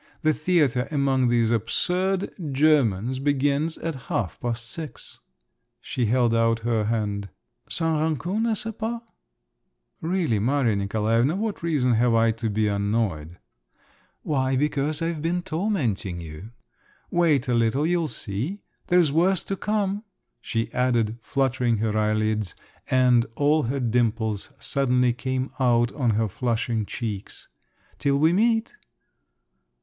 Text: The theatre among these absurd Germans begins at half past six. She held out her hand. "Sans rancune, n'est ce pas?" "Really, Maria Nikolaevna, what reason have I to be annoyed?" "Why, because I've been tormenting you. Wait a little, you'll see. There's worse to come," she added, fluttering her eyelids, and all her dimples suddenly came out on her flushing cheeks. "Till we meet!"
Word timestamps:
The 0.23 0.33
theatre 0.33 0.87
among 0.89 1.27
these 1.27 1.51
absurd 1.51 2.33
Germans 2.51 3.19
begins 3.19 3.77
at 3.77 3.93
half 4.09 4.39
past 4.39 4.67
six. 4.67 5.19
She 5.79 6.07
held 6.07 6.33
out 6.33 6.61
her 6.61 6.85
hand. 6.85 7.29
"Sans 7.69 7.99
rancune, 8.01 8.41
n'est 8.49 8.57
ce 8.59 8.71
pas?" 8.75 8.99
"Really, 10.01 10.39
Maria 10.39 10.75
Nikolaevna, 10.75 11.35
what 11.35 11.61
reason 11.61 11.93
have 11.93 12.15
I 12.15 12.31
to 12.31 12.49
be 12.49 12.67
annoyed?" 12.67 13.37
"Why, 14.23 14.55
because 14.55 15.03
I've 15.03 15.21
been 15.21 15.43
tormenting 15.43 16.19
you. 16.19 16.49
Wait 17.11 17.47
a 17.47 17.53
little, 17.53 17.85
you'll 17.85 18.07
see. 18.07 18.57
There's 18.87 19.11
worse 19.11 19.43
to 19.43 19.55
come," 19.55 20.03
she 20.41 20.73
added, 20.73 21.19
fluttering 21.21 21.77
her 21.77 21.95
eyelids, 21.95 22.55
and 22.89 23.27
all 23.35 23.61
her 23.69 23.79
dimples 23.79 24.49
suddenly 24.57 25.13
came 25.13 25.51
out 25.59 25.91
on 25.93 26.09
her 26.17 26.27
flushing 26.27 26.87
cheeks. 26.87 27.49
"Till 27.99 28.17
we 28.17 28.33
meet!" 28.33 28.73